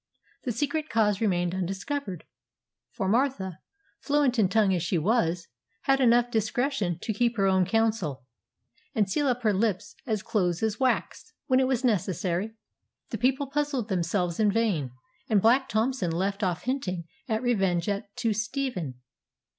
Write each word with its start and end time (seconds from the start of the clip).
The 0.45 0.51
secret 0.51 0.89
cause 0.89 1.21
remained 1.21 1.53
undiscovered; 1.53 2.23
for 2.91 3.07
Martha, 3.07 3.59
fluent 3.99 4.39
in 4.39 4.49
tongue 4.49 4.73
as 4.73 4.81
she 4.81 4.97
was, 4.97 5.47
had 5.83 5.99
enough 5.99 6.31
discretion 6.31 6.97
to 7.03 7.13
keep 7.13 7.37
her 7.37 7.45
own 7.45 7.65
counsel, 7.67 8.25
and 8.95 9.07
seal 9.07 9.27
up 9.27 9.43
her 9.43 9.53
lips 9.53 9.95
as 10.07 10.23
close 10.23 10.63
as 10.63 10.79
wax, 10.79 11.33
when 11.45 11.59
it 11.59 11.67
was 11.67 11.83
necessary. 11.83 12.55
The 13.11 13.19
people 13.19 13.45
puzzled 13.45 13.89
themselves 13.89 14.39
in 14.39 14.51
vain; 14.51 14.89
and 15.29 15.39
Black 15.39 15.69
Thompson 15.69 16.09
left 16.11 16.41
off 16.41 16.63
hinting 16.63 17.03
at 17.29 17.43
revenge 17.43 17.87
to 18.15 18.33
Stephen. 18.33 18.95